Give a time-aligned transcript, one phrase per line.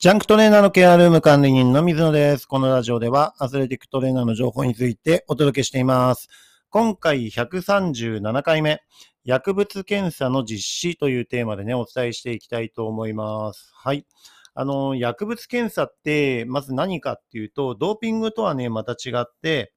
[0.00, 2.46] ジャンクトレーナーのケアルーム管理人の水野です。
[2.46, 6.28] このラジオではアスレティックトレーナーの情報についてお届けしています。
[6.70, 8.80] 今回137回目、
[9.24, 13.70] 薬物検査の実施というテーマでね、お伝えしていきたいと思います。
[13.74, 14.06] はい。
[14.54, 19.74] あの、薬物検査って、まず何かっていうと、ドーピングとはね、また違って、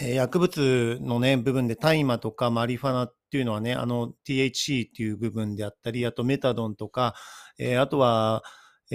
[0.00, 7.14] え薬物のね、部分で大麻とかマリファナっていうのはね、あの THC っていう部分であったり、あとメタドンとか、
[7.58, 8.42] えーあとは、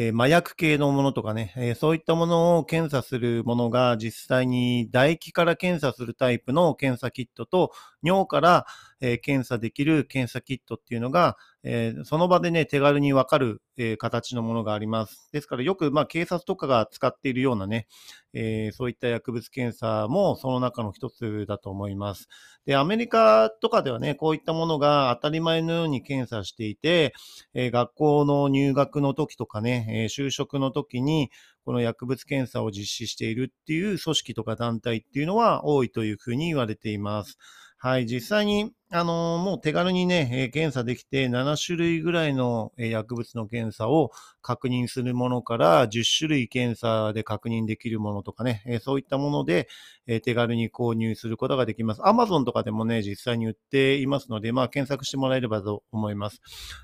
[0.01, 8.65] えー麻薬系のものとかね、えーそういったものを検査するものが実際に唾液から検査するタイプの検査キットと尿から、
[9.01, 15.29] えー検査できる検査キットっていうのが、えーその場でね、手軽にわかる、えー形のものがあります。
[15.33, 17.87] ですからよく、まあ、警察とかが使っているようなね、
[18.33, 22.27] えーそういった薬物検査もその中の一つだと思います。
[22.65, 27.13] で、アメリカとかではね、こういったものが当たり前のように検査していて、
[27.53, 31.29] え学校の入学の時とかね、え就職の時に、
[31.65, 37.37] この薬物検査を実施しているっていう組織とか団体っていうのは多いというふうに言われています。
[37.81, 49.69] はい、実際に、あのもう手軽にね、え検査できて7種類ぐらいのえ薬物の検査を確認するものから10種類検査で確認できるものとかね、えそういったもので、
[50.07, 52.01] え手軽に購入することができます。
[52.01, 56.41] Amazon とかでもね、実際に売っていますので、まあ検索してもらえればと思います。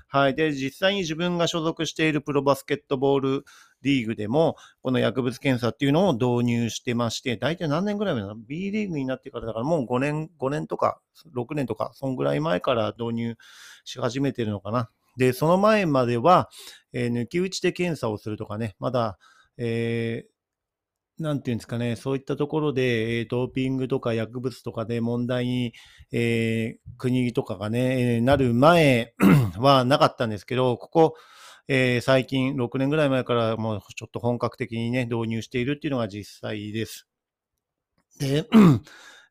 [0.08, 0.34] はい。
[0.34, 3.44] で、実際に自分が所属しているプロバスケットボール
[3.86, 11.00] リーグでも、この薬物検査っていうのを導入してまして、大体何年ぐらい前なの ?B リーグになってからだからもう5年、5年とか
[11.34, 13.36] 6年とか、そんぐらい前から導入
[13.84, 14.90] し始めてるのかな。
[15.16, 16.50] で、その前までは、
[16.92, 19.18] えー抜き打ちで検査をするとかね、まだ、
[19.56, 20.36] えー
[21.18, 25.72] なんていうんですかね、そういったところで、えードーピングとか薬物とかで問題に、
[26.12, 29.14] えー国とかがね、えーなる前
[29.58, 31.14] はなかったんですけど、ここ、
[31.68, 37.06] えー最近、6年ぐらい前からもうちょっと本格的にね、導入しているっていうのが実際です。
[38.18, 38.46] で、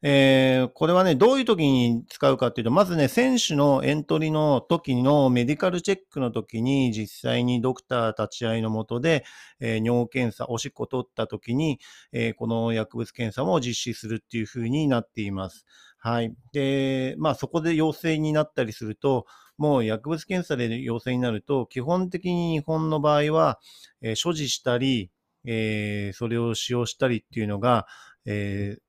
[0.08, 9.26] えーこれはね、どういう時に使うかっていうと、まずね、選手のエントリーの時のメディカルチェックの時に、実際にドクター立ち会いのもとで、
[9.60, 11.80] えー尿検査、おしっこ取った時に、
[12.12, 15.66] えーこの薬物検査も実施するっていう風になっています。
[15.98, 16.36] はい。
[16.54, 19.26] で、まあそこで陽性になったりすると、
[19.58, 23.60] もう薬物検査で陽性になると、基本的に日本の場合は、
[24.02, 25.10] え所持したり、
[25.46, 27.88] えそれを使用したりっていうのが、
[28.26, 28.85] えー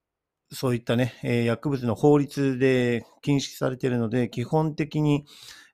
[0.52, 5.24] そういったね、え薬物の法律で禁止されているので、基本的に、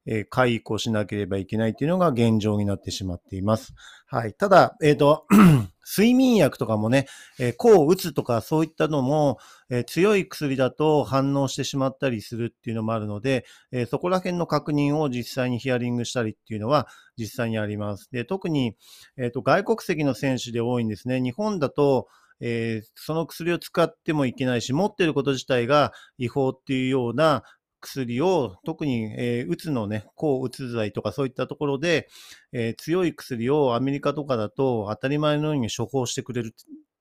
[0.04, 3.72] え解雇しなければいけないっていうのが現状になってしまっています。
[4.06, 4.34] はい。
[4.34, 5.26] ただ、えっ、と、
[5.86, 7.06] 睡眠薬とかもね、
[7.38, 9.38] えー抗うつとかそういったのも、
[9.70, 18.08] え強い薬だと反応してしまったりするっていうのもあるので、えそこら辺の確認を実際にヒアリングしたりっていうのは実際にあります。
[18.10, 18.74] で、特に、
[19.16, 21.20] えっ、と、外国籍の選手で多いんですね。
[21.20, 22.08] 日本だと、
[22.42, 27.42] えーその薬を使ってもいけないし、持ってること自体が違法っていうような
[27.80, 32.08] 薬を、特に、えーうつのね、抗うつ剤とかそういったところで、
[32.52, 36.54] えー強い薬をアメリカとかだと当たり前のように処方してくれる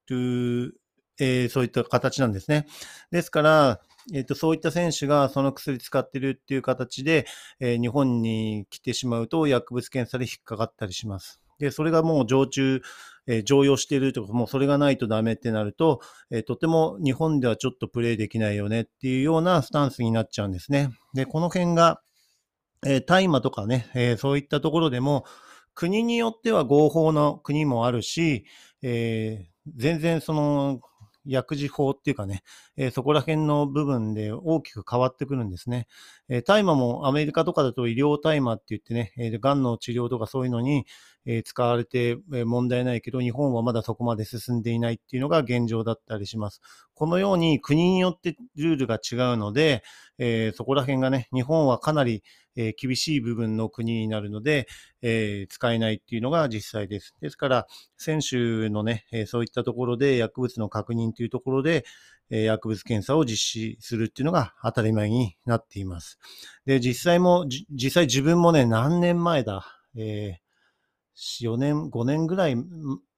[0.07, 0.74] という、
[1.19, 2.68] えーそういった形なんですね。
[3.12, 3.81] ですから、
[4.13, 7.25] えっとそういった選手がその薬使ってるっていう形で、
[7.59, 11.41] え日本に来てしまうと薬物検査で引っかかったりします。
[11.59, 12.81] で、それがもう常駐、
[13.31, 20.89] えー常用しているとか、もうそれがないとダメってなると、えーとても日本ではちょっとプレイできないよねっていうようなスタンスになっちゃうんですね。
[21.13, 22.01] で、この辺が、
[22.85, 25.25] えー大麻とかね、えーそういったところでも、
[25.73, 28.45] 国によっては合法の国もあるし、
[28.81, 30.81] えー全然その
[31.25, 32.43] 薬事法っていうかね、
[32.77, 35.87] えーそこら辺の部分で大きく変わってくるんですね。
[36.29, 40.85] えー大麻もアメリカとかだと医療大麻って言ってね、えー、癌の治療とかそういうのに、
[41.25, 46.61] え使われて問題ないけど、日本はまだそこまで進んでいないっていうのが現状だったりします。
[46.95, 49.83] このように国によってルールが違うので、
[50.17, 52.23] えそこら辺がね、日本はかなり、
[52.56, 54.67] え厳しい部分の国になるので、
[55.01, 57.16] え使えないっていうのが実際です。
[57.22, 57.67] ですから、
[57.97, 61.85] 選手のね、えそういったところで薬物の確認というところで、
[62.29, 66.17] え薬物検査を実施するっていうのが当たり前になっています。
[66.66, 69.66] で、実際も、実際自分もね、何年前だ、
[69.96, 70.40] え
[71.43, 72.55] 4年、5年ぐらい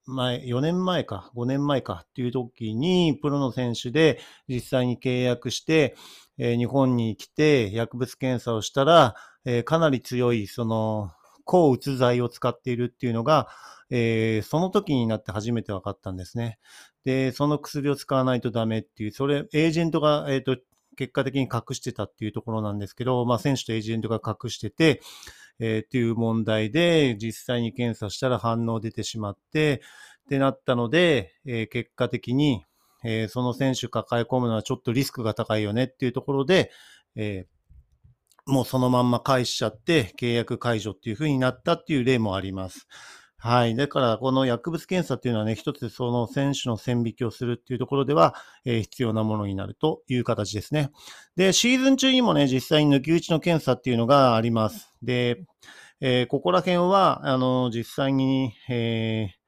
[0.06, 5.96] 前、4年前か、5年前かっていう時に、プロの選手で実際に契約して、
[6.38, 9.16] えー日本に来て薬物検査をしたら、
[9.46, 11.12] えーかなり強い、その、
[11.46, 13.48] 抗うつ剤を使っているっていうのが、
[13.90, 16.60] えーその時になって初めて分かったんですね。
[17.06, 20.58] で、その薬を使わないとダメっていう、それ、エージェントが、えっ、と、
[20.96, 25.02] 結果的に隠してたっていうところなんですけど、まあ、選手とエージェントが隠してて、
[25.66, 29.82] えー、っていう問題で、実際に検査したら反応出てしまって、
[30.26, 32.66] ってなったので、えー、結果的に、
[33.06, 36.70] えー、その選手抱え込むのはちょっとリスクが高いよねっていうところで、
[37.16, 37.46] え、
[38.46, 42.88] もうそのまんま返しちゃって契約解除っていう風になったっていう例もあります。
[43.46, 43.76] はい。
[43.76, 50.92] だから、この薬物検査っていうのはね、一つその選手の線引きをするっていうところでは、えー、必要なものになるという形ですね。
[51.36, 54.96] で、シーズン中にもね、実際に抜き打ちの検査っていうのがあります。
[55.02, 55.44] で、
[56.00, 59.44] えー、ここら辺は、あの、実際に、えー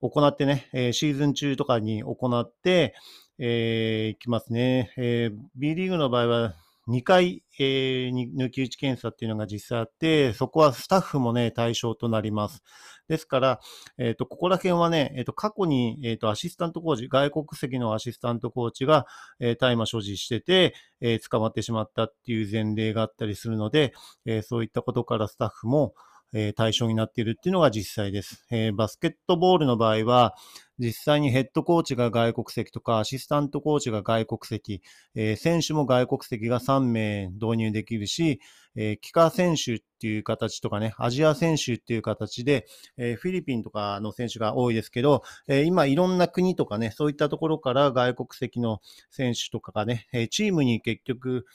[0.00, 2.94] 行ってね、え、シーズン中とかに行って、
[3.38, 4.92] えー、いきますね。
[4.98, 6.54] えー、B リーグの場合は
[6.88, 12.62] 2回、えー、抜き打ち検査っていうのが実際あって、そこはスタッフもね、対象となります。
[13.08, 13.60] ですから、
[13.98, 19.06] えっ、ー、と、ここら辺はね、えっ、ー、と、過去に、えっ、と、アシスタントコーチ、外国籍のアシスタントコーチが、
[19.40, 23.92] えー、大麻所持してて、えー、捕まってしまったっていう前例があったりするので、
[24.24, 25.94] えー、そういったことからスタッフも、
[26.34, 28.44] え対象になっているっていうのが実際です。
[28.50, 30.34] えバスケットボールの場合は、
[30.78, 34.82] 実際にヘッドコーチが外国籍とか、アシスタントコーチが外国籍、
[35.14, 38.40] え選手も外国籍が3名導入できるし、
[38.74, 42.66] え帰化選手っていう形とかね、アジア選手っていう形で、
[42.96, 51.46] えフィリピンとかの選手が多いですけど、え今いろんな国とかね、そういったところから外国籍の選手とかがね、えチームに結局、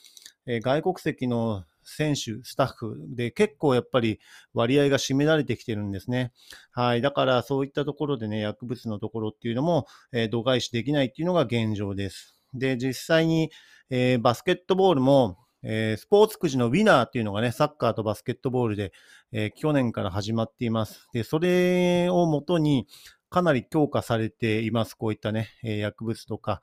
[0.46, 4.20] え外国籍の選手、スタッフで結構やっぱり
[4.54, 6.32] 割合が占められてきてるんですね。
[6.72, 7.00] はい。
[7.02, 12.36] だからそういったところでね、薬物のところっていうのも、えー、度外視できないっていうのが現状です。
[12.54, 13.50] で、実際に、
[13.90, 18.92] えー、バスケットボールも、えー、スポーツくじのウィナーっていうのがね、サッカーとバスケットボールで、
[19.32, 21.06] えー、去年から始まっています。
[21.12, 22.86] で、それをもとに、
[23.30, 24.94] かなり強化されています。
[24.94, 26.60] こういったね、薬物とか、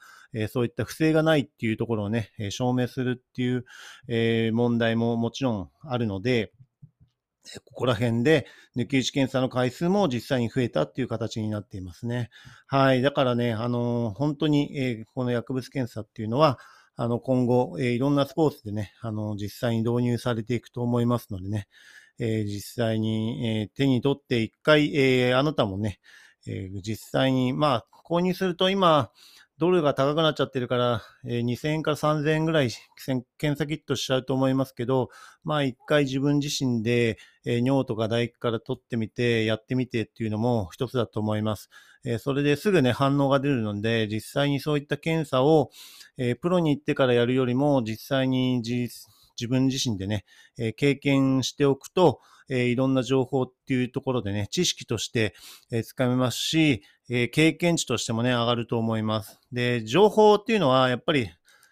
[0.49, 6.51] そういった不正がないっていうところをね、証明するっていう、問題ももちろんあるので、
[7.63, 12.29] ここら辺で抜き打ち検査の回数も実際に増えたっていう形になっていますね。
[12.67, 13.01] はい。
[13.01, 16.59] だからね、あの本当に、この薬物検査っていうのは、
[16.97, 21.69] あの、今後、いろんなスポーツでね、あの、実際に導入されていくと思いますのでね、
[22.19, 25.99] 実際に、手に取って一回、あなたもね、
[26.47, 29.11] えー、実際に、まあ、購入すると今、
[29.57, 32.69] ドルが高くなっちゃってるから、えー、2000円から3000円ぐらい
[33.05, 35.09] 検査キットしちゃうと思いますけど、
[35.43, 41.71] まあ一回自分自身で、えー、尿とか唾液から取ってみて、やってみてっていうのも一つだと思います。
[42.05, 45.71] えー、それですぐね、反応が出るので、実際にそういった検査を、
[46.19, 48.89] えプロに行ってからやるよりも、実際に自
[49.47, 50.25] 分自身でね、
[50.57, 55.33] え経験しておくと、えー、いろんな情報っていうところでね、知識として、
[55.71, 59.39] えー、つかめますし、えー、経験値としてもね、上がると思います。
[59.51, 61.29] で、情報っていうのは、やっぱり、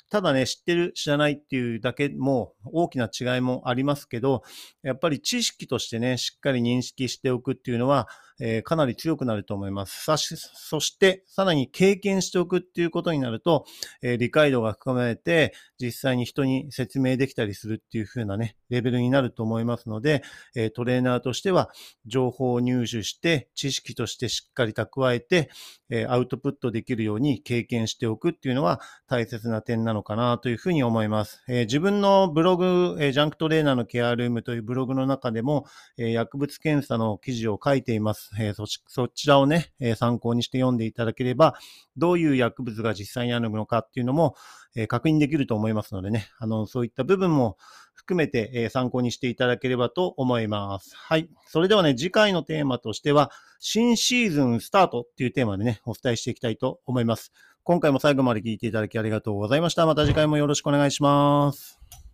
[0.09, 4.43] ただね、知ってる、知らないっていうだけも大きな違いもありますけど、
[4.83, 8.07] やっぱり知識としてね、しっかり認識しておくっていうのは、
[8.39, 10.05] えー、かなり強くなると思います。
[10.05, 13.65] そして、さらに経験しておくっていうことになると、
[14.01, 20.23] えー、理解度が深めて、実際に人に説明できたりするっていう風なね、レベルになると思いますので、
[20.55, 21.69] えー、トレーナーとしては、
[22.05, 25.49] 情報を入手して、知識としてしっかり蓄えて、
[25.89, 31.43] えアウトプットできるように経験しておくっていうのは大切な点なのかなというふうに思います。
[31.47, 35.65] え自分のブログ、えジャンクトレーナーのケアルームというブログの中でも、
[35.97, 38.24] え薬物検査の記事を書いています。。
[38.39, 41.55] えー、そそちらをね、えー、参考にして読んでいただければ、
[41.97, 44.35] どういう薬物が実際にあるのかっていうのも、
[44.75, 47.57] えー、確認できると思いますのでね、あの、そういった部分も
[47.93, 50.95] 含めて、え参考にしていただければと思います。
[50.95, 51.29] はい。
[51.47, 57.31] それではね、次回のテーマとしては、新シーズンスタートっていうテーマでね、お伝えしていきたいと思います。
[57.63, 59.85] 今回も最後まで聞いていただきありがとうございました。
[59.87, 62.04] また次回もよろしくお願いします。